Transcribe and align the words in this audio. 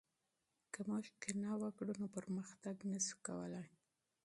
که 0.71 0.79
موږ 0.89 1.05
تعصب 1.21 1.53
وکړو 1.61 1.93
نو 2.01 2.05
پرمختګ 2.17 2.75
نه 2.91 2.99
سو 3.07 3.15
کولای. 3.27 3.67